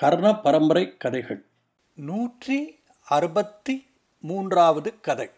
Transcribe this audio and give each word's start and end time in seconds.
கர்ண 0.00 0.34
பரம்பரை 0.34 0.96
கதைகள். 0.96 1.44
நூற்றி 1.94 2.82
அறுபத்தி 3.04 3.86
மூன்றாவது 4.20 5.00
கதை. 5.00 5.30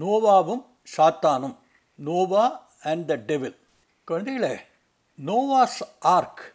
நோவாவும் 0.00 0.64
சாத்தானும். 0.96 1.56
நோவா 1.94 2.68
அண்ட் 2.82 3.06
த 3.06 3.14
டெவில் 3.14 3.56
குழந்தைகளே 4.06 4.58
நோவாஸ் 5.26 5.82
ஆர்க் 5.98 6.54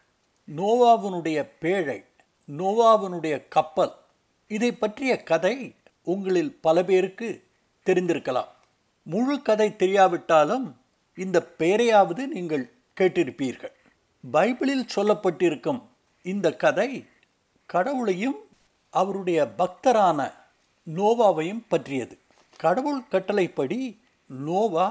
நோவாவினுடைய 0.57 1.49
பேழை 1.59 2.05
நோவாவினுடைய 2.57 3.47
கப்பல் 3.49 3.91
இதை 4.47 4.71
பற்றிய 4.71 5.23
கதை 5.23 5.75
உங்களில் 6.03 6.59
பல 6.61 6.83
பேருக்கு 6.83 7.43
தெரிந்திருக்கலாம். 7.85 8.47
முழு 9.03 9.41
கதை 9.41 9.69
தெரியாவிட்டாலும் 9.69 10.73
இந்த 11.15 11.47
பெயரையாவது 11.59 12.27
நீங்கள் 12.27 12.71
கேட்டிருப்பீர்கள். 12.99 13.73
பைபிளில் 14.33 14.87
சொல்லப்பட்டிருக்கும் 14.95 15.81
இந்த 16.21 16.55
கதை 16.55 17.05
கடவுளையும் 17.73 18.39
அவருடைய 18.89 19.39
பக்தரான 19.57 20.19
நோவாவையும் 20.95 21.63
பற்றியது. 21.67 22.15
கடவுள் 22.57 23.07
கட்டளைப்படி 23.07 23.79
நோவா 24.25 24.87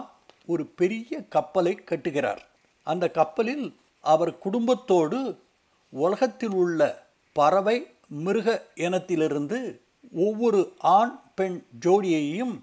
ஒரு 0.46 0.64
பெரிய 0.66 1.22
கப்பலை 1.28 1.72
கட்டுகிறார். 1.80 2.42
அந்த 2.82 3.10
கப்பலில் 3.10 3.66
அவர் 4.00 4.38
குடும்பத்தோடு 4.38 5.18
உலகத்தில் 5.88 6.54
உள்ள 6.62 6.80
பறவை 7.32 7.76
மிருக 8.06 8.48
இனத்திலிருந்து 8.74 9.58
ஒவ்வொரு 10.12 10.60
ஆண் 10.78 11.20
பெண் 11.34 11.64
ஜோடியையும் 11.84 12.54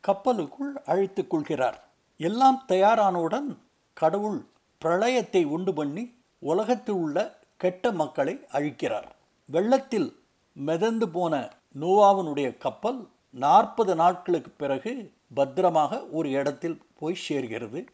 கப்பலுக்குள் 0.00 0.74
அழைத்து 0.86 1.26
கொள்கிறார். 1.26 1.78
எல்லாம் 2.16 2.64
தயாரானவுடன் 2.68 3.48
கடவுள் 3.94 4.40
பிரளயத்தை 4.82 5.44
உண்டு 5.44 5.74
பண்ணி 5.74 6.04
உலகத்தில் 6.38 6.94
உள்ள 6.94 7.38
கெட்ட 7.56 7.92
மக்களை 7.92 8.34
அழிக்கிறார். 8.52 9.14
வெள்ளத்தில் 9.48 10.20
மிதந்து 10.52 11.08
போன 11.08 11.34
நோவாவினுடைய 11.80 12.56
கப்பல் 12.56 13.08
நாற்பது 13.30 13.94
நாட்களுக்கு 13.94 14.50
பிறகு 14.50 14.92
பத்திரமாக 15.34 16.00
ஒரு 16.06 16.30
இடத்தில் 16.30 16.82
போய் 16.98 17.22
சேர்கிறது. 17.28 17.86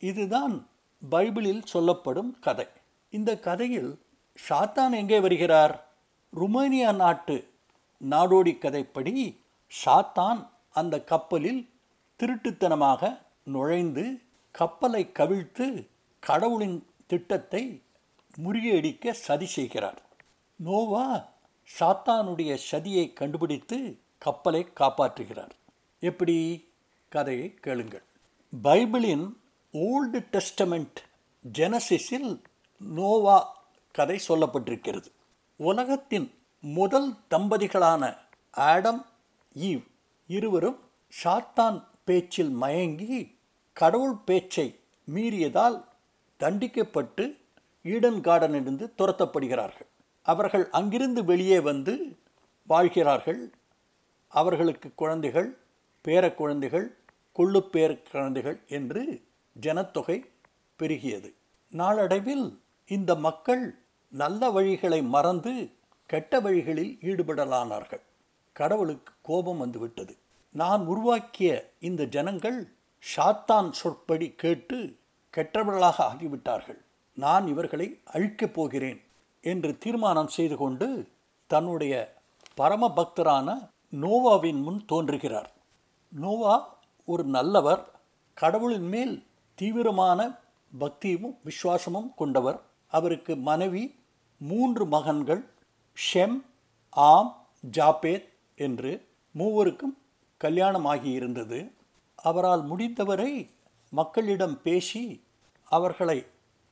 இதுதான் 0.00 0.68
பைபிளில் 1.10 1.62
சொல்லப்படும் 1.64 2.38
கதை. 2.40 2.66
இந்த 3.10 3.38
கதையில் 3.38 4.02
சாத்தான் 4.48 4.90
எங்கே 4.90 5.20
வருகிறார்? 5.20 5.74
ருமேனியா 6.36 6.94
நாட்டு 6.94 7.36
நாடோடி 8.10 8.54
கதைப்படி 8.58 9.14
சாத்தான் 9.84 10.46
அந்த 10.70 11.04
கப்பலில் 11.04 11.70
திருட்டுத்தனமாக 12.20 13.20
நுழைந்து 13.44 14.20
கப்பலை 14.50 15.02
கவிழ்த்து 15.18 15.66
கடவுளின் 16.20 16.86
திட்டத்தை 17.06 17.82
முறியடிக்க 18.44 19.10
சதி 19.10 19.46
செய்கிறார். 19.46 20.00
நோவா 20.62 21.28
சாத்தானுடைய 21.78 22.58
சதியை 22.70 23.12
கண்டுபிடித்து 23.12 23.98
கப்பலை 24.18 24.68
காப்பாற்றுகிறார். 24.80 25.50
எப்படி? 25.98 26.68
கதையை 27.08 27.54
கேளுங்கள். 27.54 28.02
பைபிளின் 28.64 29.32
ஓல்டு 29.72 30.26
டெஸ்டமெண்ட் 30.30 30.94
ஜெனசிஸில் 31.58 32.42
நோவா 32.78 33.64
கதை 33.92 34.20
சொல்லப்பட்டிருக்கிறது. 34.28 35.04
உலகத்தின் 35.56 36.34
முதல் 36.60 37.14
தம்பதிகளான 37.30 38.16
ஆடம் 38.50 39.06
ஈவ் 39.58 39.84
இருவரும் 40.26 40.78
சாத்தான் 41.24 41.84
பேச்சில் 42.04 42.50
மயங்கி 42.50 43.38
கடவுள் 43.72 44.14
பேச்சை 44.14 44.78
மீறியதால் 45.14 45.84
தண்டிக்கப்பட்டு 46.40 47.36
ஈடன் 47.84 48.20
கார்டனிலிருந்து 48.20 48.92
துரத்தப்படுகிறார்கள். 48.98 49.89
அவர்கள் 50.22 50.70
அங்கிருந்து 50.70 51.24
வெளியே 51.24 51.60
வந்து 51.60 52.18
வாழ்கிறார்கள். 52.66 53.52
அவர்களுக்கு 54.28 54.92
குழந்தைகள் 54.94 55.58
பேர 56.04 56.34
குழந்தைகள் 56.34 56.96
குழந்தைகள் 57.32 58.60
என்று 58.68 59.22
ஜனத்தொகை 59.60 60.24
பெருகியது. 60.78 61.32
நாளடைவில் 61.70 62.60
இந்த 62.86 63.14
மக்கள் 63.14 63.78
நல்ல 64.08 64.50
வழிகளை 64.50 65.02
மறந்து 65.02 65.70
கெட்ட 66.06 66.40
வழிகளில் 66.40 66.98
ஈடுபடலானார்கள். 67.00 68.00
கடவுளுக்கு 68.52 69.12
கோபம் 69.22 69.58
வந்துவிட்டது. 69.58 70.16
நான் 70.50 70.86
உருவாக்கிய 70.86 71.72
இந்த 71.80 72.04
ஜனங்கள் 72.04 72.72
சாத்தான் 73.16 73.70
சொற்படி 73.70 74.32
கேட்டு 74.32 74.96
கெட்டவர்களாக 75.36 75.94
ஆகிவிட்டார்கள். 75.98 76.78
நான் 77.14 77.46
இவர்களை 77.46 78.00
அழிக்கப் 78.04 78.54
போகிறேன். 78.54 79.02
என்று 79.40 79.78
தீர்மானம் 79.78 80.28
செய்து 80.28 80.56
கொண்டு 80.56 81.08
தன்னுடைய 81.46 82.14
பரம 82.54 82.92
பக்தரான 82.96 83.68
நோவாவின் 83.90 84.62
முன் 84.62 84.84
தோன்றுகிறார். 84.86 85.50
நோவா 86.08 86.78
ஒரு 87.04 87.24
நல்லவர் 87.24 87.90
கடவுளின் 88.34 88.88
மேல் 88.88 89.26
தீவிரமான 89.54 90.38
பக்தியும் 90.78 91.38
விசுவாசமும் 91.44 92.12
கொண்டவர். 92.16 92.60
அவருக்கு 92.86 93.36
மனைவி 93.36 93.94
மூன்று 94.38 94.86
மகன்கள் 94.86 95.44
ஷெம் 96.14 96.42
ஆம் 96.90 97.46
ஜாபேத் 97.76 98.28
என்று 98.54 99.06
மூவருக்கும் 99.38 99.96
கல்யாணமாகியிருந்தது. 100.44 101.70
அவரால் 102.14 102.64
முடிந்தவரை 102.64 103.50
மக்களிடம் 103.90 104.62
பேசி 104.62 105.24
அவர்களை 105.64 106.26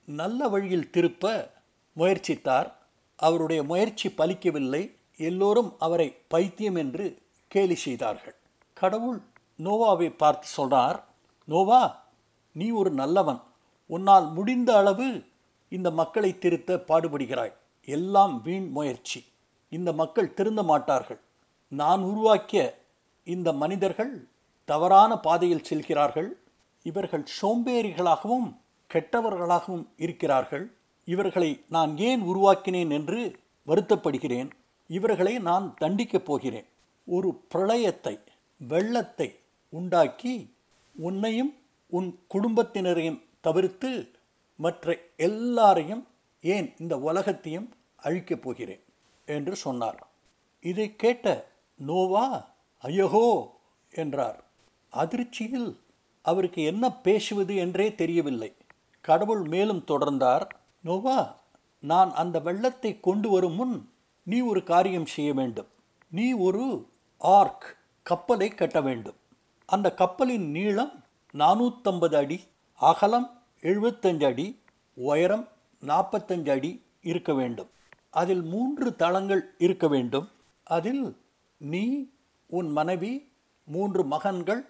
நல்ல 0.04 0.48
வழியில் 0.48 0.90
திருப்ப 0.90 1.56
முயற்சித்தார். 1.98 2.72
அவருடைய 3.16 3.62
முயற்சி 3.62 4.08
பலிக்கவில்லை. 4.08 4.96
எல்லோரும் 5.16 5.76
அவரை 5.78 6.16
பைத்தியம் 6.28 6.74
என்று 6.74 7.18
கேலி 7.48 7.74
செய்தார்கள். 7.74 8.34
கடவுள் 8.74 9.20
நோவாவை 9.64 10.16
பார்த்து 10.16 10.48
சொல்றார் 10.56 11.02
நோவா 11.44 12.04
நீ 12.52 12.70
ஒரு 12.70 12.90
நல்லவன். 12.90 13.40
உன்னால் 13.86 14.32
முடிந்த 14.32 14.76
அளவு 14.76 15.22
இந்த 15.68 15.90
மக்களை 15.90 16.38
திருத்த 16.38 16.76
பாடுபடுகிறாய். 16.76 17.52
எல்லாம் 17.84 18.42
வீண் 18.42 18.68
முயற்சி. 18.68 19.24
இந்த 19.68 19.92
மக்கள் 19.92 20.34
திருந்த 20.34 20.62
மாட்டார்கள். 20.62 21.20
நான் 21.68 22.00
உருவாக்கிய 22.00 22.84
இந்த 23.24 23.52
மனிதர்கள் 23.52 24.28
தவறான 24.64 25.16
பாதையில் 25.16 25.64
செல்கிறார்கள். 25.64 26.38
இவர்கள் 26.82 27.24
சோம்பேறிகளாகவும் 27.42 28.56
கெட்டவர்களாகவும் 28.92 29.86
இருக்கிறார்கள். 29.96 30.77
இவர்களை 31.08 31.50
நான் 31.68 31.98
ஏன் 31.98 32.22
உருவாக்கினேன் 32.22 32.90
என்று 32.90 33.20
வருத்தப்படுகிறேன். 33.66 34.50
இவர்களை 34.90 35.38
நான் 35.38 35.74
தண்டிக்கப் 35.80 36.24
போகிறேன். 36.24 36.68
ஒரு 37.08 37.28
பிரளயத்தை 37.54 38.14
வெள்ளத்தை 38.60 39.28
உண்டாக்கி 39.72 40.34
உன்னையும் 40.96 41.52
உன் 41.92 42.08
குடும்பத்தினரையும் 42.34 43.20
தவிர்த்து 43.40 43.90
மற்ற 44.58 44.86
எல்லாரையும் 45.16 46.02
ஏன் 46.44 46.74
இந்த 46.78 46.98
உலகத்தையும் 46.98 47.68
அழிக்கப் 48.02 48.42
போகிறேன்? 48.42 48.82
என்று 49.28 49.56
சொன்னார். 49.56 50.00
இதை 50.64 50.96
கேட்ட 50.96 51.26
நோவா 51.80 52.26
ஐயகோ! 52.84 53.26
என்றார். 53.92 54.38
அதிர்ச்சியில் 54.92 55.70
அவருக்கு 56.24 56.62
என்ன 56.62 56.92
பேசுவது 57.02 57.56
என்றே 57.56 57.94
தெரியவில்லை. 57.94 58.50
கடவுள் 59.04 59.44
மேலும் 59.48 59.84
தொடர்ந்தார். 59.88 60.46
நோவா 60.80 61.40
நான் 61.78 62.12
அந்த 62.12 62.40
வெள்ளத்தை 62.40 63.00
கொண்டு 63.00 63.30
வரும் 63.30 63.52
முன் 63.52 63.90
நீ 64.22 64.40
ஒரு 64.40 64.64
காரியம் 64.64 65.06
செய்ய 65.06 65.34
வேண்டும். 65.34 65.66
நீ 66.10 66.32
ஒரு 66.32 66.86
ஆர்க் 67.18 67.76
கப்பலை 68.02 68.48
கட்ட 68.48 68.80
வேண்டும். 68.80 69.14
அந்த 69.66 69.94
கப்பலின் 69.94 70.50
நீளம் 70.50 71.04
நானூற்றம்பது 71.32 72.16
அடி 72.16 72.44
அகலம் 72.74 73.42
எழுபத்தஞ்சு 73.60 74.24
அடி 74.24 74.60
உயரம் 74.94 75.48
நாற்பத்தஞ்சு 75.86 76.50
அடி 76.50 76.84
இருக்க 77.00 77.34
வேண்டும். 77.34 77.68
அதில் 78.10 78.42
மூன்று 78.42 78.96
தளங்கள் 78.96 79.54
இருக்க 79.58 79.88
வேண்டும். 79.88 80.28
அதில் 80.64 81.16
நீ 81.56 82.10
உன் 82.46 82.70
மனைவி 82.70 83.32
மூன்று 83.64 84.04
மகன்கள் 84.04 84.68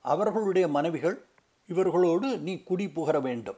அவர்களுடைய 0.00 0.68
மனைவிகள் 0.68 1.24
இவர்களோடு 1.66 2.38
நீ 2.38 2.62
குடி 2.62 2.86
புகர 2.86 3.20
வேண்டும். 3.20 3.56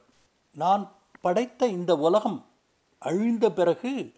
நான் 0.53 0.93
படைத்த 1.23 1.67
இந்த 1.67 1.97
உலகம் 1.97 2.47
அழிந்த 2.99 3.53
பிறகு 3.53 4.13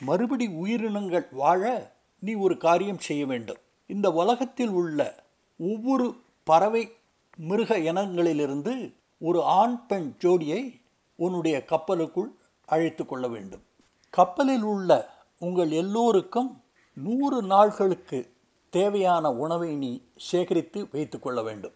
மறுபடி 0.00 0.46
உயிரினங்கள் 0.46 1.28
வாழ 1.30 1.92
நீ 2.18 2.34
ஒரு 2.34 2.56
காரியம் 2.56 2.98
செய்ய 2.98 3.26
வேண்டும். 3.26 3.56
இந்த 3.86 4.12
உலகத்தில் 4.12 4.68
உள்ள 4.68 5.24
ஒவ்வொரு 5.58 6.14
பறவை 6.44 6.92
மிருக 7.36 7.78
இனங்களிலிருந்து 7.78 8.94
ஒரு 9.18 9.42
ஆண் 9.42 9.86
பெண் 9.86 10.14
ஜோடியை 10.22 10.80
உன்னுடைய 11.16 11.64
கப்பலுக்குள் 11.66 12.30
அழைத்து 12.66 13.06
கொள்ள 13.06 13.28
வேண்டும். 13.28 13.62
கப்பலில் 14.10 14.62
உள்ள 14.62 15.10
உங்கள் 15.38 15.70
எல்லோருக்கும் 15.70 16.62
நூறு 16.94 17.42
நாள்களுக்கு 17.42 18.28
தேவையான 18.70 19.32
உணவை 19.32 19.76
நீ 19.76 20.02
சேகரித்து 20.16 20.88
வைத்து 20.92 21.18
கொள்ள 21.18 21.42
வேண்டும். 21.42 21.72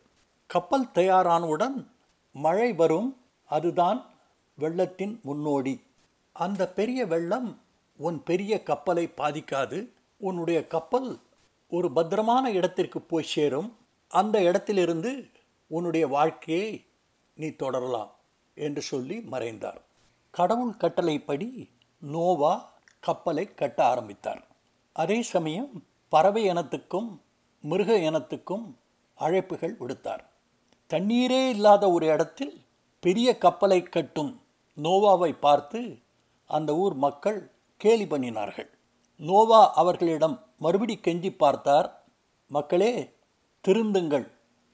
கப்பல் 0.46 0.90
தயாரானவுடன் 0.94 1.86
மழை 2.32 2.72
வரும். 2.72 3.16
அதுதான் 3.44 4.04
வெள்ளத்தின் 4.58 5.20
முன்னோடி. 5.22 5.82
அந்த 6.32 6.68
பெரிய 6.68 7.06
வெள்ளம் 7.06 7.60
உன் 7.96 8.22
பெரிய 8.22 8.62
கப்பலை 8.62 9.10
பாதிக்காது. 9.16 9.88
உன்னுடைய 10.16 10.66
கப்பல் 10.66 11.18
ஒரு 11.68 11.92
பத்திரமான 11.92 12.50
இடத்திற்கு 12.50 13.00
போய் 13.00 13.24
சேரும். 13.24 13.76
அந்த 14.08 14.42
இடத்திலிருந்து 14.42 15.26
உன்னுடைய 15.66 16.06
வாழ்க்கையை 16.06 16.84
நீ 17.34 17.48
தொடரலாம் 17.48 18.12
என்று 18.54 18.82
சொல்லி 18.82 19.20
மறைந்தார். 19.20 19.80
கடவுள் 20.30 20.76
கட்டளைப்படி 20.76 21.70
நோவா 21.98 22.72
கப்பலை 23.00 23.54
கட்ட 23.54 23.84
ஆரம்பித்தார். 23.84 24.46
அதே 24.92 25.22
சமயம் 25.22 25.84
பறவை 26.08 26.48
இனத்துக்கும் 26.48 27.20
மிருக 27.60 27.98
இனத்துக்கும் 27.98 28.76
அழைப்புகள் 29.18 29.76
விடுத்தார். 29.80 30.24
தண்ணீரே 30.90 31.48
இல்லாத 31.48 31.90
ஒரு 31.90 32.06
இடத்தில் 32.06 32.60
பெரிய 33.00 33.38
கப்பலை 33.38 33.82
கட்டும் 33.82 34.40
நோவாவை 34.82 35.32
பார்த்து 35.46 35.80
அந்த 36.50 36.70
ஊர் 36.76 36.94
மக்கள் 36.94 37.38
கேலி 37.80 38.04
பண்ணினார்கள். 38.04 38.68
நோவா 39.20 39.60
அவர்களிடம் 39.72 40.36
மறுபடி 40.58 40.94
கெஞ்சி 41.02 41.30
பார்த்தார் 41.36 41.88
மக்களே 42.50 42.92
திருந்துங்கள். 43.64 44.26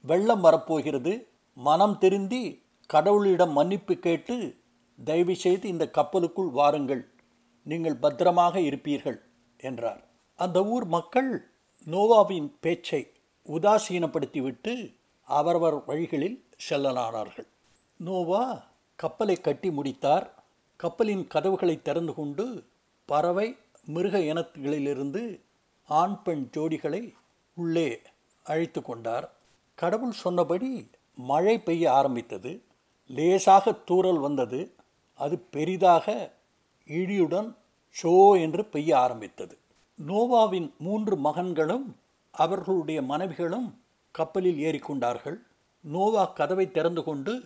வெள்ளம் 0.03 0.41
வரப்போகிறது. 0.41 1.13
மனம் 1.57 1.97
திருந்தி 1.97 2.43
கடவுளிடம் 2.93 3.51
மன்னிப்பு 3.51 3.93
கேட்டு 3.97 4.35
தயவு 4.99 5.35
செய்து 5.35 5.65
இந்த 5.69 5.85
கப்பலுக்குள் 5.97 6.51
வாருங்கள். 6.51 7.03
நீங்கள் 7.65 8.01
பத்திரமாக 8.03 8.55
இருப்பீர்கள் 8.59 9.17
என்றார். 9.57 10.01
அந்த 10.39 10.57
ஊர் 10.65 10.85
மக்கள் 10.85 11.31
நோவாவின் 11.87 12.47
பேச்சை 12.59 13.01
உதாசீனப்படுத்திவிட்டு 13.47 14.73
அவரவர் 15.27 15.77
வழிகளில் 15.85 16.37
செல்லலானார்கள். 16.69 17.47
நோவா 17.99 18.45
கப்பலை 18.95 19.35
கட்டி 19.35 19.71
முடித்தார். 19.71 20.43
கப்பலின் 20.75 21.27
கதவுகளை 21.27 21.81
திறந்து 21.81 22.13
கொண்டு 22.13 22.63
பறவை 23.05 23.57
மிருக 23.85 24.17
இனத்துகளிலிருந்து 24.17 25.39
ஆண் 25.87 26.21
பெண் 26.21 26.49
ஜோடிகளை 26.51 27.13
உள்ளே 27.55 28.01
அழைத்து 28.43 28.81
கொண்டார். 28.81 29.33
கடவுள் 29.75 30.11
சொன்னபடி 30.11 30.89
மழை 31.15 31.59
பெய்ய 31.59 31.93
ஆரம்பித்தது. 31.93 32.61
லேசாக 33.07 33.71
தூறல் 33.71 34.19
வந்தது. 34.19 34.73
அது 35.13 35.37
பெரிதாக 35.37 36.33
இடியுடன் 36.85 37.55
ஷோ 38.03 38.41
என்று 38.41 38.65
பெய்ய 38.65 38.97
ஆரம்பித்தது. 38.97 39.57
நோவாவின் 40.07 40.77
மூன்று 40.77 41.15
மகன்களும் 41.15 41.95
அவர்களுடைய 42.31 43.01
மனைவிகளும் 43.01 43.81
கப்பலில் 44.11 44.59
ஏறிக்கொண்டார்கள் 44.59 45.37
நோவா 45.81 46.25
கதவை 46.25 46.71
திறந்து 46.71 47.03
கொண்டு 47.03 47.45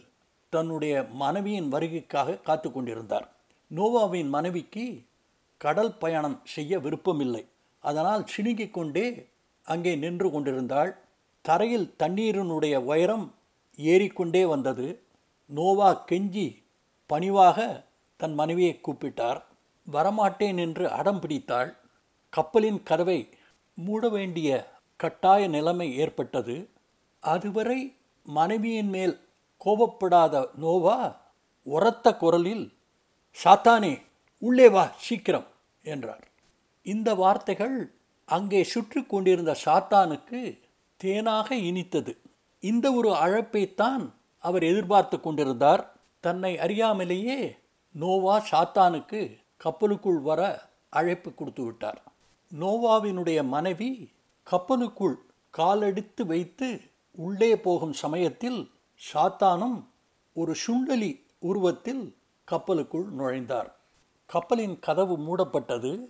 தன்னுடைய 0.50 1.06
மனைவியின் 1.12 1.72
வருகைக்காக 1.74 2.42
காத்து 2.42 2.72
கொண்டிருந்தார். 2.72 3.28
நோவாவின் 3.76 4.28
மனைவிக்கு 4.28 5.02
கடல் 5.58 5.98
பயணம் 5.98 6.42
செய்ய 6.44 6.80
விருப்பமில்லை. 6.80 7.46
அதனால் 7.80 8.26
சிணுங்கிக் 8.26 8.74
கொண்டே 8.74 9.28
அங்கே 9.64 9.96
நின்று 9.96 10.32
கொண்டிருந்தாள். 10.32 10.98
தரையில் 11.42 11.94
தண்ணீரினுடைய 12.00 12.76
உயரம் 12.78 13.34
ஏறிக்கொண்டே 13.76 14.46
வந்தது. 14.46 15.04
நோவா 15.46 16.06
கெஞ்சி 16.10 16.64
பணிவாக 17.06 17.86
தன் 18.18 18.34
மனைவியை 18.34 18.80
கூப்பிட்டார். 18.82 19.42
வரமாட்டேன் 19.92 20.58
என்று 20.58 20.92
அடம் 20.92 21.20
பிடித்தாள். 21.20 21.76
கப்பலின் 22.30 22.84
கதவை 22.84 23.30
மூட 23.76 24.10
வேண்டிய 24.10 24.50
கட்டாய 24.96 25.48
நிலைமை 25.48 25.98
ஏற்பட்டது. 25.98 26.70
அதுவரை 27.20 27.96
மனைவியின் 28.24 28.90
மேல் 28.90 29.20
கோபப்படாத 29.66 30.34
நோவா 30.56 30.98
உரத்த 31.68 32.08
குரலில் 32.16 32.66
சாத்தானே 33.38 33.94
உள்ளே 34.42 34.68
வா 34.70 34.84
சீக்கிரம் 34.98 35.48
என்றார். 35.84 36.26
இந்த 36.86 37.10
வார்த்தைகள் 37.16 37.78
அங்கே 38.26 38.62
சுற்றி 38.64 39.02
கொண்டிருந்த 39.06 39.52
சாத்தானுக்கு 39.66 40.40
தேனாக 41.00 41.48
இனித்தது. 41.70 42.14
இந்த 42.64 42.86
ஒரு 42.92 43.10
அழைப்பைத்தான் 43.16 44.04
அவர் 44.44 44.64
எதிர்பார்த்து 44.64 45.18
கொண்டிருந்தார். 45.20 45.84
தன்னை 46.24 46.52
அறியாமலேயே 46.58 47.40
நோவா 47.96 48.36
சாத்தானுக்கு 48.52 49.22
கப்பலுக்குள் 49.58 50.22
வர 50.22 50.42
அழைப்பு 50.90 51.30
கொடுத்து 51.34 51.64
விட்டார். 51.64 52.00
நோவாவினுடைய 52.52 53.40
மனைவி 53.48 53.92
கப்பலுக்குள் 54.48 55.18
காலெடுத்து 55.54 56.22
வைத்து 56.26 56.68
உள்ளே 57.18 57.52
போகும் 57.58 57.94
சமயத்தில் 57.94 58.60
சாத்தானும் 59.00 59.84
ஒரு 60.34 60.56
சுண்டலி 60.68 61.22
உருவத்தில் 61.40 62.16
கப்பலுக்குள் 62.52 63.06
நுழைந்தார். 63.18 63.72
கப்பலின் 64.26 64.80
கதவு 64.80 65.18
மூடப்பட்டது. 65.18 66.06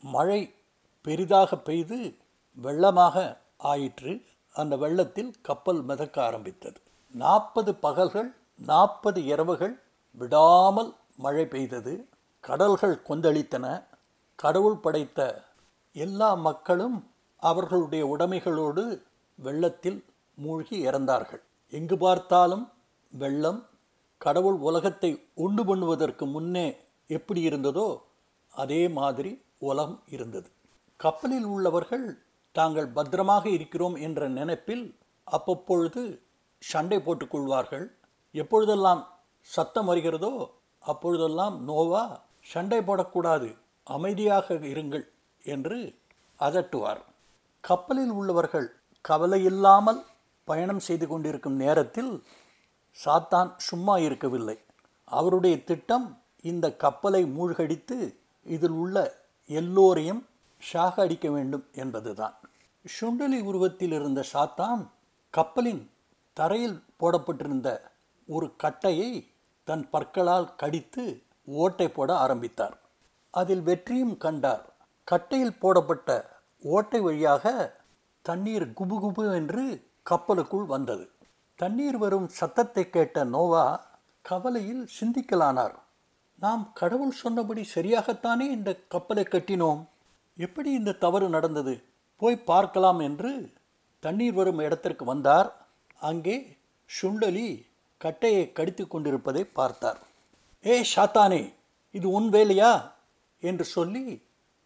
மழை 0.00 0.54
பெரிதாக 1.02 1.56
பெய்து 1.56 2.16
வெள்ளமாக 2.62 3.36
ஆயிற்று. 3.56 4.22
அந்த 4.52 4.76
வெள்ளத்தில் 4.76 5.34
கப்பல் 5.40 5.82
மிதக்க 5.82 6.24
ஆரம்பித்தது. 6.24 6.80
நாற்பது 7.10 7.74
பகல்கள் 7.74 8.34
நாற்பது 8.56 9.24
இரவுகள் 9.24 9.82
விடாமல் 10.12 10.94
மழை 11.16 11.46
பெய்தது. 11.46 12.08
கடல்கள் 12.40 13.02
கொந்தளித்தன. 13.08 13.84
கடவுள் 14.34 14.76
படைத்த 14.76 15.44
எல்லா 15.92 16.34
மக்களும் 16.34 17.10
அவர்களுடைய 17.36 18.16
உடைமைகளோடு 18.18 19.02
வெள்ளத்தில் 19.34 20.04
மூழ்கி 20.34 20.86
இறந்தார்கள். 20.86 21.42
எங்கு 21.72 21.96
பார்த்தாலும் 21.96 22.64
வெள்ளம் 23.12 23.60
கடவுள் 24.20 24.58
உலகத்தை 24.58 25.10
உண்டு 25.44 25.62
பண்ணுவதற்கு 25.64 26.24
முன்னே 26.26 26.66
எப்படி 27.08 27.40
இருந்ததோ 27.48 27.88
அதே 28.54 28.82
மாதிரி 28.88 29.30
உலகம் 29.58 30.00
இருந்தது. 30.06 30.48
கப்பலில் 31.00 31.44
உள்ளவர்கள் 31.44 32.06
தாங்கள் 32.54 32.88
பத்திரமாக 32.88 33.44
இருக்கிறோம் 33.48 33.96
என்ற 34.06 34.28
நினைப்பில் 34.28 34.84
அப்பப்பொழுது 35.26 36.02
சண்டை 36.62 36.98
போட்டுக்கொள்வார்கள் 36.98 37.86
எப்பொழுதெல்லாம் 38.34 39.02
சத்தம் 39.48 39.88
வருகிறதோ 39.90 40.32
அப்பொழுதெல்லாம் 40.84 41.56
நோவா 41.64 42.04
சண்டை 42.42 42.80
போடக்கூடாது 42.80 43.48
அமைதியாக 43.86 44.54
இருங்கள் 44.72 45.04
என்று 45.44 45.78
அதட்டுவார். 46.40 47.02
கப்பலில் 47.64 48.10
உள்ளவர்கள் 48.10 48.68
கவலையில்லாமல் 49.04 50.00
பயணம் 50.44 50.78
செய்து 50.78 51.08
கொண்டிருக்கும் 51.08 51.56
நேரத்தில் 51.56 52.22
சாத்தான் 53.04 53.50
சும்மா 53.56 53.98
இருக்கவில்லை. 53.98 54.58
அவருடைய 55.04 55.64
திட்டம் 55.64 56.22
இந்த 56.42 56.76
கப்பலை 56.76 57.26
மூழ்கடித்து 57.26 58.16
இதில் 58.42 58.70
உள்ள 58.70 59.16
எல்லோரையும் 59.46 60.26
ஷாக 60.72 61.00
அடிக்க 61.00 61.30
வேண்டும் 61.30 61.68
என்பதுதான். 61.72 62.34
சுண்டலி 63.00 63.42
உருவத்தில் 63.42 63.92
இருந்த 63.92 64.24
சாத்தான் 64.32 64.86
கப்பலின் 65.30 65.90
தரையில் 66.32 66.82
போடப்பட்டிருந்த 66.96 67.90
ஒரு 68.26 68.56
கட்டையை 68.56 69.30
தன் 69.64 69.90
பற்களால் 69.90 70.54
கடித்து 70.54 71.22
ஓட்டை 71.44 71.88
போட 71.88 72.16
ஆரம்பித்தார். 72.16 72.78
அதில் 73.30 73.62
வெற்றியும் 73.62 74.16
கண்டார். 74.16 74.74
கட்டையில் 75.04 75.58
போடப்பட்ட 75.58 76.28
ஓட்டை 76.62 77.00
வழியாக 77.00 77.74
தண்ணீர் 78.22 78.68
குபுகுபு 78.68 79.34
என்று 79.34 79.88
கப்பலுக்குள் 80.06 80.66
வந்தது. 80.66 81.10
தண்ணீர் 81.56 81.98
வரும் 81.98 82.28
சத்தத்தை 82.28 82.90
கேட்ட 82.90 83.24
நோவா 83.24 83.64
கவலையில் 84.22 84.88
சிந்திக்கலானார். 85.00 85.74
நாம் 86.38 86.72
கடவுள் 86.72 87.10
சொன்னபடி 87.10 87.68
சரியாகத்தானே 87.74 88.46
இந்த 88.56 88.76
கப்பலை 88.88 89.24
கட்டினோம். 89.24 89.80
எப்படி 90.36 90.70
இந்த 90.72 90.92
தவறு 90.92 91.28
நடந்தது? 91.28 91.84
போய் 92.16 92.36
பார்க்கலாம் 92.36 92.98
என்று 92.98 93.52
தண்ணீர் 94.00 94.34
வரும் 94.34 94.58
இடத்திற்கு 94.58 95.04
வந்தார். 95.04 95.52
அங்கே 96.00 96.56
சுண்டலி 97.02 97.66
கட்டையை 97.98 98.52
கடித்து 98.52 98.86
கொண்டிருப்பதை 98.86 99.44
பார்த்தார். 99.44 100.00
ஏ 100.66 100.84
சாத்தானே 100.96 101.54
இது 101.90 102.10
உன் 102.10 102.28
வேலையா? 102.28 102.72
என்று 103.42 103.64
சொல்லி 103.64 104.22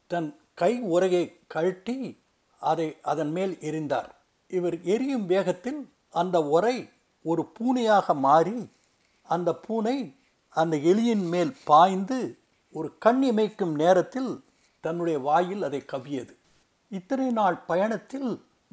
தன் 0.07 0.29
கை 0.55 0.81
உரையை 0.81 1.25
கழட்டி 1.47 2.25
அதை 2.61 2.97
அதன் 3.03 3.33
மேல் 3.33 3.55
எரிந்தார் 3.61 4.11
இவர் 4.55 4.77
எரியும் 4.95 5.27
வேகத்தில் 5.27 5.81
அந்த 6.21 6.37
உரை 6.55 6.77
ஒரு 7.25 7.43
பூனையாக 7.57 8.15
மாறி 8.27 8.59
அந்த 9.27 9.51
பூனை 9.67 9.97
அந்த 10.55 10.75
எலியின் 10.91 11.27
மேல் 11.29 11.53
பாய்ந்து 11.65 12.19
ஒரு 12.75 12.89
கண் 12.99 13.23
இமைக்கும் 13.25 13.75
நேரத்தில் 13.83 14.33
தன்னுடைய 14.85 15.19
வாயில் 15.19 15.63
அதை 15.63 15.81
கவ்வியது. 15.93 16.35
இத்தனை 16.91 17.29
நாள் 17.31 17.59
பயணத்தில் 17.71 18.31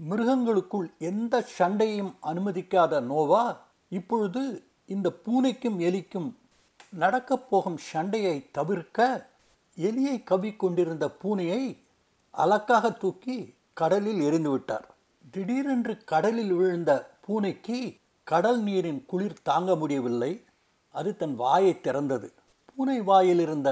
மிருகங்களுக்குள் 0.10 0.88
எந்த 1.10 1.36
சண்டையும் 1.58 2.14
அனுமதிக்காத 2.32 3.02
நோவா 3.02 3.44
இப்பொழுது 3.90 4.44
இந்த 4.88 5.08
பூனைக்கும் 5.26 5.78
எலிக்கும் 5.80 6.30
நடக்கப் 6.94 7.48
போகும் 7.50 7.80
சண்டையை 7.92 8.36
தவிர்க்க 8.52 9.00
எலியை 9.78 10.18
கவிக்கொண்டிருந்த 10.32 11.06
பூனையை 11.22 11.62
அலக்காக 12.34 12.92
தூக்கி 13.02 13.36
கடலில் 13.74 14.22
எறிந்துவிட்டார். 14.28 14.88
திடீரென்று 15.30 16.04
கடலில் 16.04 16.54
விழுந்த 16.54 16.92
பூனைக்கு 17.26 17.98
கடல் 18.24 18.62
நீரின் 18.62 19.06
குளிர் 19.06 19.42
தாங்க 19.42 19.76
முடியவில்லை. 19.76 20.44
அது 20.90 21.16
தன் 21.16 21.36
வாயை 21.36 21.80
திறந்தது. 21.84 22.28
பூனை 22.66 23.02
வாயில் 23.02 23.40
இருந்த 23.40 23.70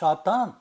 சாத்தான் 0.00 0.54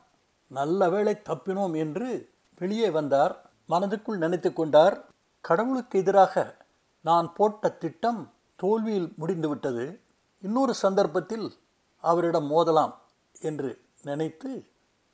நல்ல 0.48 0.90
வேளை 0.90 1.22
தப்பினோம் 1.30 1.78
என்று 1.78 2.30
வெளியே 2.60 2.90
வந்தார். 2.90 3.52
மனதுக்குள் 3.70 4.18
நினைத்து 4.18 4.54
கொண்டார் 4.54 5.06
கடவுளுக்கு 5.42 6.00
எதிராக 6.00 6.56
நான் 7.02 7.34
போட்ட 7.34 7.70
திட்டம் 7.70 8.34
தோல்வியில் 8.56 9.14
முடிந்துவிட்டது. 9.16 10.02
இன்னொரு 10.42 10.74
சந்தர்ப்பத்தில் 10.74 11.54
அவரிடம் 11.98 12.52
மோதலாம் 12.52 12.94
என்று 13.42 13.82
நினைத்து 14.04 14.52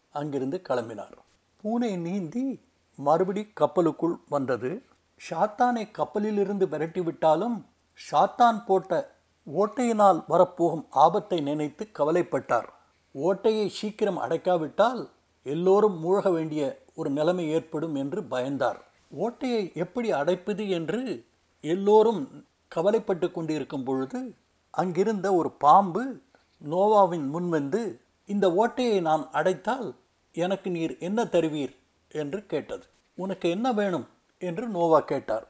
அங்கிருந்து 0.10 0.62
கிளம்பினார். 0.70 1.16
பூனை 1.62 1.96
நீந்தி 1.96 2.62
மறுபடி 2.96 3.54
கப்பலுக்குள் 3.60 4.16
வந்தது. 4.30 4.84
ஷாத்தானை 5.30 5.92
கப்பலிலிருந்து 5.92 6.66
விரட்டிவிட்டாலும் 6.66 7.66
ஷாத்தான் 8.12 8.66
போட்ட 8.66 9.16
ஓட்டையினால் 9.54 10.24
வரப்போகும் 10.28 10.88
ஆபத்தை 10.90 11.40
நினைத்து 11.40 11.90
கவலைப்பட்டார். 12.00 12.68
ஓட்டையை 13.16 13.68
சீக்கிரம் 13.68 14.18
அடைக்காவிட்டால் 14.18 15.10
எல்லோரும் 15.44 16.04
மூழ்க 16.04 16.32
வேண்டிய 16.32 16.82
ஒரு 16.96 17.10
நிலைமை 17.10 17.50
ஏற்படும் 17.50 17.96
என்று 17.96 18.22
பயந்தார். 18.22 18.80
ஓட்டையை 19.18 19.74
எப்படி 19.74 20.12
அடைப்பது 20.12 20.70
என்று 20.70 21.26
எல்லோரும் 21.62 22.46
கவலைப்பட்டு 22.68 23.32
கொண்டிருக்கும் 23.32 23.84
பொழுது 23.84 24.36
அங்கிருந்த 24.70 25.34
ஒரு 25.34 25.52
பாம்பு 25.52 26.22
நோவாவின் 26.70 27.28
முன்வந்து 27.34 27.82
இந்த 28.26 28.50
ஓட்டையை 28.50 29.02
நான் 29.02 29.30
அடைத்தால் 29.32 29.96
எனக்கு 30.32 30.70
நீர் 30.70 30.98
என்ன 30.98 31.24
தருவீர்? 31.24 31.76
என்று 32.08 32.46
கேட்டது. 32.46 32.86
உனக்கு 33.16 33.50
என்ன 33.50 33.74
வேணும்? 33.74 34.08
என்று 34.38 34.68
நோவா 34.68 35.00
கேட்டார். 35.00 35.48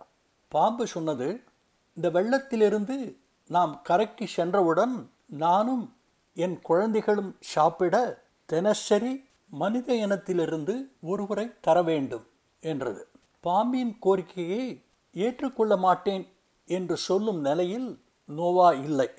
பாம்பு 0.48 0.88
சொன்னது 0.88 1.44
இந்த 1.94 2.10
வெள்ளத்திலிருந்து 2.10 3.16
நாம் 3.48 3.82
கரைக்கு 3.84 4.28
சென்றவுடன் 4.28 5.12
நானும் 5.26 5.96
என் 6.34 6.62
குழந்தைகளும் 6.62 7.38
சாப்பிட 7.40 8.26
தினசரி 8.46 9.26
மனித 9.50 9.96
இனத்திலிருந்து 9.96 10.92
ஒருவரை 11.02 11.52
தர 11.62 11.82
வேண்டும் 11.82 12.26
என்றது. 12.60 13.08
பாம்பின் 13.42 13.98
கோரிக்கையை 14.00 14.84
ஏற்றுக்கொள்ள 15.14 15.78
மாட்டேன் 15.78 16.28
என்று 16.66 16.98
சொல்லும் 16.98 17.40
நிலையில் 17.40 18.04
நோவா 18.26 18.72
இல்லை. 18.72 19.10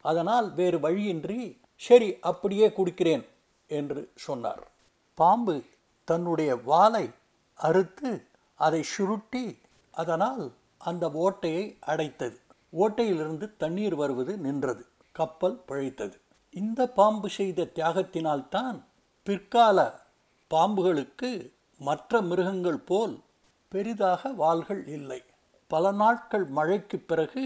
அதனால் 0.00 0.54
வேறு 0.54 0.80
வழியின்றி 0.80 1.60
சரி 1.76 2.18
அப்படியே 2.20 2.68
குடிக்கிறேன் 2.68 3.24
என்று 3.66 4.10
சொன்னார். 4.14 4.68
பாம்பு 5.14 5.62
தன்னுடைய 6.04 6.56
வாலை 6.56 7.10
அறுத்து 7.54 8.10
அதை 8.60 8.82
சுருட்டி 8.82 9.44
அதனால் 9.90 10.42
அந்த 10.78 11.04
ஓட்டையை 11.08 11.64
அடைத்தது. 11.86 12.38
ஓட்டையிலிருந்து 12.72 13.46
தண்ணீர் 13.56 13.94
வருவது 13.94 14.38
நின்றது. 14.38 14.84
கப்பல் 15.12 15.62
பிழைத்தது. 15.66 16.16
இந்த 16.50 16.88
பாம்பு 16.88 17.28
செய்த 17.28 17.68
தியாகத்தினால்தான் 17.74 18.78
பிற்கால 19.22 19.78
பாம்புகளுக்கு 20.54 21.30
மற்ற 21.78 22.20
மிருகங்கள் 22.20 22.78
போல் 22.90 23.16
பெரிதாக 23.68 24.32
வாள்கள் 24.32 24.86
இல்லை. 24.86 25.22
பல 25.66 25.92
நாட்கள் 25.92 26.44
மழைக்கு 26.44 26.98
பிறகு 26.98 27.44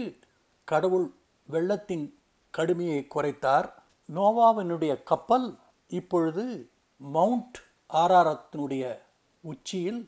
கடவுள் 0.63 1.07
வெள்ளத்தின் 1.47 2.07
கடுமையை 2.49 3.07
குறைத்தார். 3.15 3.69
நோவாவினுடைய 4.15 5.03
கப்பல் 5.03 5.47
இப்பொழுது 5.87 6.69
மவுண்ட் 6.97 7.57
ஆராரத்தினுடைய 7.93 8.83
உச்சியில் 9.41 10.01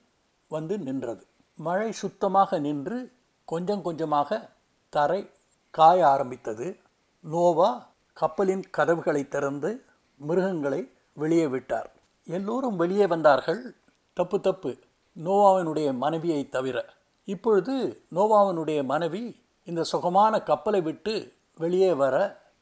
வந்து 0.48 0.78
நின்றது. 0.78 1.26
மழை 1.56 1.92
சுத்தமாக 1.92 2.60
நின்று 2.60 3.12
கொஞ்சம் 3.46 3.82
கொஞ்சமாக 3.82 4.50
தரை 4.90 5.30
காய 5.70 6.08
ஆரம்பித்தது. 6.08 6.78
நோவா 7.20 7.90
கப்பலின் 8.14 8.64
கதவுகளை 8.70 9.28
திறந்து 9.28 9.86
மிருகங்களை 10.18 10.92
வெளியே 11.14 11.48
விட்டார். 11.48 11.92
எல்லோரும் 12.24 12.76
வெளியே 12.76 13.08
வந்தார்கள். 13.08 13.76
தப்பு 14.14 14.42
தப்பு. 14.42 14.78
நோவாவினுடைய 15.24 15.94
மனைவியை 15.94 16.50
தவிர. 16.50 16.86
இப்பொழுது 17.24 18.04
நோவாவினுடைய 18.16 18.84
மனைவி 18.84 19.42
இந்த 19.64 19.84
சுகமான 19.84 20.44
கப்பலை 20.44 20.82
விட்டு 20.82 21.34
வெளியே 21.58 21.94
வர 21.94 22.16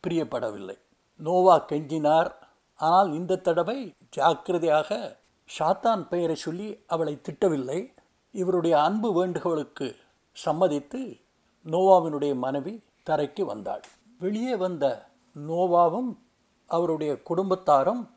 பிரியப்படவில்லை. 0.08 0.77
நோவா 1.15 1.65
கெஞ்சினார். 1.70 2.32
ஆனால் 2.75 3.13
இந்த 3.13 3.36
தடவை 3.38 3.94
ஜாக்கிரதையாக 4.10 5.18
ஷாத்தான் 5.50 6.08
பெயரை 6.08 6.36
சொல்லி 6.36 6.84
அவளை 6.88 7.22
திட்டவில்லை. 7.22 7.94
இவருடைய 8.32 8.82
அன்பு 8.82 9.24
வேண்டுகோளுக்கு 9.24 9.96
சம்மதித்து 10.34 11.20
நோவாவினுடைய 11.66 12.36
மனைவி 12.36 12.84
தரைக்கு 13.10 13.42
வந்தாள். 13.42 13.84
வெளியே 14.20 14.56
வந்த 14.56 15.10
நோவாவும் 15.36 16.18
அவருடைய 16.66 17.22
குடும்பத்தாரும் 17.30 18.08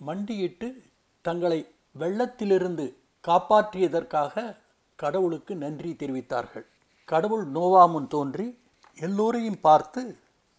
மண்டியிட்டு 0.00 0.82
தங்களை 1.22 1.60
வெள்ளத்திலிருந்து 1.98 2.96
காப்பாற்றியதற்காக 3.24 4.56
கடவுளுக்கு 4.96 5.54
நன்றி 5.54 5.90
தெரிவித்தார்கள். 5.92 6.66
கடவுள் 7.04 7.44
நோவா 7.46 7.86
முன் 7.86 8.08
தோன்றி 8.08 8.58
எல்லோரையும் 8.96 9.60
பார்த்து 9.60 10.02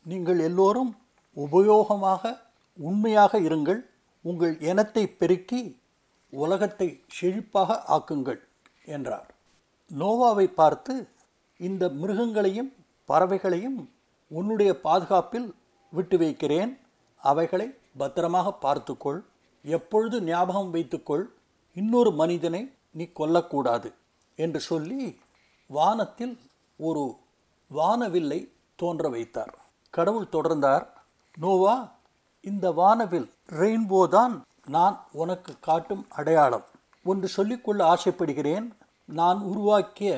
நீங்கள் 0.06 0.40
எல்லோரும் 0.40 0.92
உபயோகமாக 1.38 2.32
உண்மையாக 2.80 3.40
இருங்கள். 3.40 3.82
உங்கள் 4.22 4.60
இனத்தை 4.60 5.08
பெருக்கி 5.08 5.79
உலகத்தை 6.34 6.88
செழிப்பாக 7.18 7.78
ஆக்குங்கள் 7.96 8.40
என்றார். 8.96 9.30
நோவாவை 9.92 10.48
பார்த்து 10.54 10.94
இந்த 11.60 11.90
மிருகங்களையும் 12.02 12.72
பறவைகளையும் 13.10 13.80
உன்னுடைய 14.32 14.72
பாதுகாப்பில் 14.82 15.48
விட்டு 15.94 16.18
வைக்கிறேன். 16.18 16.72
அவைகளை 17.24 17.68
பத்திரமாக 17.98 18.52
பார்த்துக்கொள். 18.66 19.20
எப்பொழுது 19.66 20.18
ஞாபகம் 20.22 20.70
வைத்துக்கொள். 20.72 21.26
இன்னொரு 21.76 22.12
மனிதனை 22.12 22.62
நீ 22.92 23.06
கொல்லக்கூடாது 23.20 23.90
என்று 24.36 24.60
சொல்லி 24.60 25.02
வானத்தில் 25.70 26.36
ஒரு 26.80 27.04
வானவில்லை 27.72 28.40
தோன்ற 28.76 29.10
வைத்தார். 29.10 29.54
கடவுள் 29.94 30.34
தொடர்ந்தார் 30.36 30.86
நோவா 31.38 31.76
இந்த 32.44 32.66
வானவில் 32.72 33.28
ரெயின்போ 33.60 34.02
தான் 34.08 34.36
நான் 34.76 34.96
உனக்கு 35.12 35.52
காட்டும் 35.60 36.04
அடையாளம். 36.10 36.66
ஒன்று 37.04 37.28
சொல்லிக்கொள்ள 37.28 37.82
ஆசைப்படுகிறேன். 37.86 38.68
நான் 39.06 39.40
உருவாக்கிய 39.42 40.10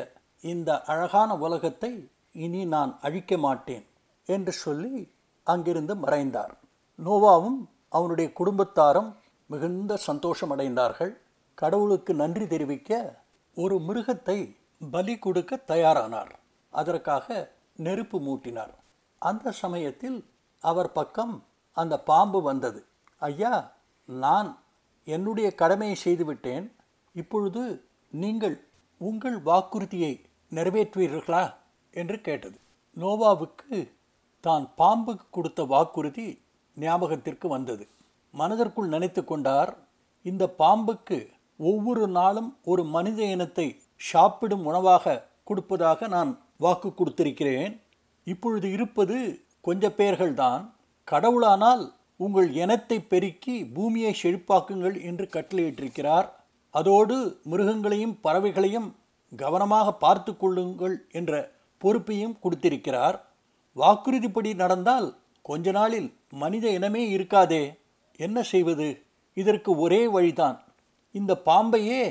இந்த 0.51 0.69
அழகான 0.83 1.37
உலகத்தை 1.37 1.91
இனி 2.45 2.61
நான் 2.65 2.91
அழிக்க 3.01 3.37
மாட்டேன் 3.37 3.85
என்று 4.27 4.51
சொல்லி 4.51 4.95
அங்கிருந்து 5.47 5.95
மறைந்தார். 5.95 6.53
நோவாவும் 7.05 7.59
அவனுடைய 7.89 8.27
குடும்பத்தாரும் 8.39 9.11
மிகுந்த 9.47 9.97
சந்தோஷம் 10.09 10.51
அடைந்தார்கள் 10.57 11.13
கடவுளுக்கு 11.53 12.13
நன்றி 12.13 12.47
தெரிவிக்க 12.47 12.91
ஒரு 13.55 13.75
மிருகத்தை 13.87 14.37
பலி 14.91 15.15
கொடுக்க 15.17 15.59
தயாரானார். 15.67 16.31
அதற்காக 16.73 17.51
நெருப்பு 17.75 18.17
மூட்டினார். 18.19 18.75
அந்த 19.21 19.51
சமயத்தில் 19.63 20.19
அவர் 20.61 20.91
பக்கம் 20.91 21.35
அந்த 21.77 21.95
பாம்பு 22.11 22.41
வந்தது. 22.41 22.81
ஐயா 23.19 23.53
நான் 24.11 24.57
என்னுடைய 25.03 25.55
கடமையை 25.55 25.95
செய்துவிட்டேன். 25.95 26.71
இப்பொழுது 27.13 27.85
நீங்கள் 28.11 28.67
உங்கள் 28.97 29.39
வாக்குறுதியை 29.39 30.21
நிறைவேற்றுவீர்களா? 30.51 31.53
என்று 31.91 32.21
கேட்டது. 32.21 32.57
நோவாவுக்கு 32.97 33.91
தான் 34.39 34.69
பாம்புக்கு 34.77 35.25
கொடுத்த 35.31 35.63
வாக்குறுதி 35.63 36.41
ஞாபகத்திற்கு 36.75 37.47
வந்தது. 37.47 37.87
மனதிற்குள் 38.31 38.87
நினைத்து 38.87 39.23
கொண்டார் 39.23 39.77
இந்த 40.21 40.53
பாம்புக்கு 40.59 41.27
ஒவ்வொரு 41.57 42.07
நாளும் 42.07 42.57
ஒரு 42.63 42.83
மனித 42.83 43.23
இனத்தை 43.23 43.81
சாப்பிடும் 43.95 44.65
உணவாக 44.65 45.27
கொடுப்பதாக 45.43 46.07
நான் 46.07 46.39
வாக்கு 46.57 46.89
கொடுத்திருக்கிறேன். 46.89 47.81
இப்பொழுது 48.23 48.71
இருப்பது 48.71 49.45
கொஞ்ச 49.61 49.89
பேர்கள்தான். 49.89 50.71
கடவுளானால் 51.11 51.93
உங்கள் 52.23 52.49
இனத்தை 52.53 52.97
பெருக்கி 53.11 53.55
பூமியை 53.75 54.11
செழிப்பாக்குங்கள் 54.21 54.97
என்று 55.09 55.25
கட்டளையிட்டிருக்கிறார். 55.35 56.27
அதோடு 56.75 57.15
மிருகங்களையும் 57.51 58.15
பறவைகளையும் 58.23 58.89
கவனமாக 59.31 59.87
பார்த்து 60.03 60.31
கொள்ளுங்கள் 60.37 60.95
என்ற 61.11 61.33
பொறுப்பையும் 61.81 62.35
கொடுத்திருக்கிறார். 62.39 63.17
வாக்குறுதிப்படி 63.75 64.49
நடந்தால் 64.53 65.07
கொஞ்ச 65.45 65.71
நாளில் 65.71 66.09
மனித 66.41 66.65
இனமே 66.77 67.03
இருக்காதே. 67.15 67.63
என்ன 68.19 68.37
செய்வது? 68.43 68.87
இதற்கு 69.37 69.71
ஒரே 69.77 70.01
வழிதான். 70.07 70.57
இந்த 71.15 71.33
பாம்பையே 71.45 72.01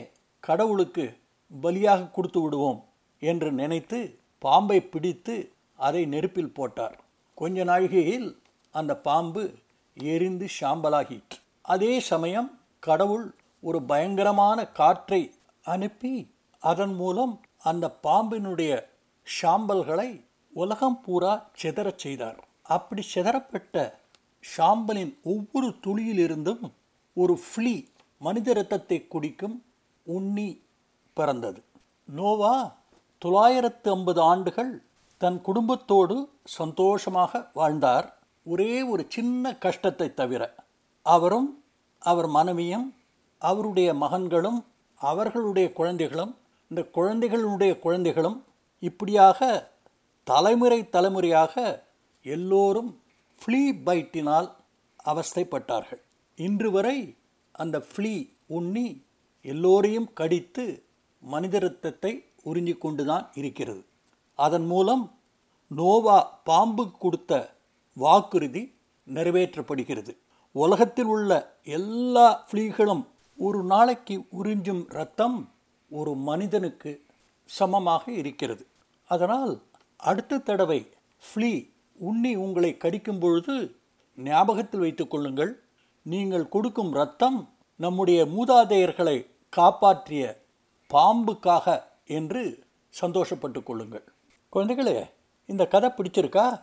கடவுளுக்கு 0.43 1.05
பலியாக 1.51 2.11
கொடுத்து 2.11 2.41
விடுவோம் 2.43 2.81
என்று 3.23 3.49
நினைத்து 3.53 3.99
பாம்பை 4.45 4.79
பிடித்து 4.93 5.35
அதை 5.79 6.03
நெருப்பில் 6.07 6.55
போட்டார். 6.59 6.97
கொஞ்ச 7.39 7.65
நாழிகையில் 7.65 8.29
அந்த 8.75 8.93
பாம்பு 8.97 9.43
எரிந்து 10.03 10.47
சாம்பலாகிற்று 10.61 11.39
அதே 11.63 12.01
சமயம் 12.01 12.61
கடவுள் 12.79 13.35
ஒரு 13.61 13.83
பயங்கரமான 13.83 14.67
காற்றை 14.67 15.35
அனுப்பி 15.63 16.35
அதன் 16.59 16.95
மூலம் 16.95 17.41
அந்த 17.63 17.97
பாம்பினுடைய 18.03 18.85
சாம்பல்களை 19.43 20.25
உலகம் 20.53 21.01
பூரா 21.01 21.51
சிதறச் 21.63 21.99
செய்தார். 21.99 22.45
அப்படி 22.63 23.07
சிதறப்பட்ட 23.15 23.95
சாம்பலின் 24.57 25.15
ஒவ்வொரு 25.23 25.69
துளியிலிருந்தும் 25.69 26.71
ஒரு 27.15 27.41
ஃப்ளீ 27.41 27.87
மனித 28.19 28.51
இரத்தத்தை 28.51 29.07
குடிக்கும் 29.07 29.65
உண்ணி 30.03 30.63
பிறந்தது. 31.13 31.63
நோவா 32.05 32.77
தொள்ளாயிரத்து 33.19 33.91
ஐம்பது 33.91 34.21
ஆண்டுகள் 34.21 34.83
தன் 35.19 35.41
குடும்பத்தோடு 35.41 36.29
சந்தோஷமாக 36.45 37.51
வாழ்ந்தார். 37.55 38.19
ஒரே 38.43 38.83
ஒரு 38.83 39.07
சின்ன 39.09 39.59
கஷ்டத்தை 39.59 40.15
தவிர 40.15 40.43
அவரும் 41.03 41.65
அவர் 41.99 42.27
மனைவியும் 42.27 42.95
அவருடைய 43.39 43.95
மகன்களும் 43.95 44.65
அவர்களுடைய 44.95 45.73
குழந்தைகளும் 45.73 46.37
இந்த 46.69 46.83
குழந்தைகளுடைய 46.83 47.79
குழந்தைகளும் 47.79 48.45
இப்படியாக 48.79 49.71
தலைமுறை 50.25 50.89
தலைமுறையாக 50.89 51.85
எல்லோரும் 52.23 53.01
ஃப்ளீ 53.39 53.63
பைட்டினால் 53.87 54.49
அவஸ்தைப்பட்டார்கள். 55.05 56.03
இன்று 56.37 56.71
வரை 56.71 57.17
அந்த 57.53 57.77
ஃப்ளீ 57.79 58.33
உண்ணி 58.47 59.05
எல்லோரையும் 59.43 60.13
கடித்து 60.13 60.85
மனித 61.21 61.57
இரத்தத்தை 61.57 62.13
உறிஞ்சிக் 62.45 62.79
கொண்டுதான் 62.79 63.31
இருக்கிறது. 63.35 63.85
அதன் 64.35 64.67
மூலம் 64.67 65.19
நோவா 65.69 66.19
பாம்பு 66.45 66.91
கொடுத்த 66.99 67.33
வாக்குறுதி 67.93 68.75
நிறைவேற்றப்படுகிறது. 69.15 70.17
உலகத்தில் 70.53 71.05
உள்ள 71.05 71.61
எல்லா 71.63 72.47
ஃப்ளீகளும் 72.51 73.07
ஒரு 73.37 73.65
நாளைக்கு 73.65 74.27
உறிஞ்சும் 74.43 74.85
ரத்தம் 74.87 75.53
ஒரு 75.91 76.15
மனிதனுக்கு 76.15 77.05
சமமாக 77.45 78.13
இருக்கிறது. 78.13 78.67
அதனால் 79.05 79.63
அடுத்த 79.97 80.39
தடவை 80.39 80.89
ஃப்ளீ 81.21 81.71
உண்ணி 81.95 82.35
உங்களை 82.35 82.77
கடிக்கும் 82.77 83.19
பொழுது 83.19 83.77
ஞாபகத்தில் 84.17 84.81
வைத்துக் 84.81 85.11
கொள்ளுங்கள். 85.11 85.63
நீங்கள் 86.03 86.49
கொடுக்கும் 86.49 86.93
ரத்தம் 86.93 87.51
நம்முடைய 87.77 88.25
மூதாதையர்களை 88.25 89.27
காப்பாற்றிய 89.49 90.45
பாம்புக்காக 90.91 91.83
என்று 92.07 92.63
சந்தோஷப்பட்டு 93.01 93.63
கொள்ளுங்கள். 93.63 94.05
குழந்தைகளே 94.53 95.11
இந்த 95.47 95.67
கதை 95.67 95.91
பிடிச்சிருக்கா? 95.91 96.63